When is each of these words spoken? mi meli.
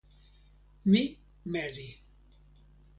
mi 0.91 1.03
meli. 1.51 1.87